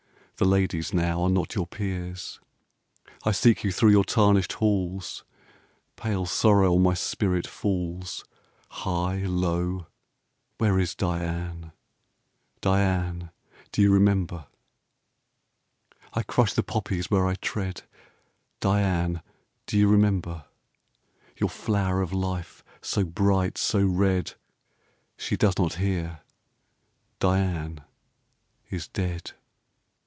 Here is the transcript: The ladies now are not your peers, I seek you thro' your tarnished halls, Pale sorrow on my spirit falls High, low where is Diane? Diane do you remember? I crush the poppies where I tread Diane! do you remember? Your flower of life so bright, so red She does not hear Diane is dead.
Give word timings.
The 0.37 0.47
ladies 0.47 0.91
now 0.91 1.21
are 1.21 1.29
not 1.29 1.53
your 1.53 1.67
peers, 1.67 2.39
I 3.23 3.31
seek 3.31 3.63
you 3.63 3.71
thro' 3.71 3.89
your 3.91 4.03
tarnished 4.03 4.53
halls, 4.53 5.23
Pale 5.97 6.25
sorrow 6.25 6.73
on 6.77 6.81
my 6.81 6.95
spirit 6.95 7.45
falls 7.45 8.25
High, 8.69 9.17
low 9.23 9.85
where 10.57 10.79
is 10.79 10.95
Diane? 10.95 11.73
Diane 12.59 13.29
do 13.71 13.83
you 13.83 13.91
remember? 13.93 14.47
I 16.15 16.23
crush 16.23 16.53
the 16.53 16.63
poppies 16.63 17.11
where 17.11 17.27
I 17.27 17.35
tread 17.35 17.83
Diane! 18.61 19.21
do 19.67 19.77
you 19.77 19.87
remember? 19.87 20.45
Your 21.37 21.51
flower 21.51 22.01
of 22.01 22.13
life 22.13 22.63
so 22.81 23.03
bright, 23.03 23.59
so 23.59 23.85
red 23.85 24.33
She 25.17 25.37
does 25.37 25.59
not 25.59 25.75
hear 25.75 26.21
Diane 27.19 27.81
is 28.71 28.87
dead. 28.87 29.33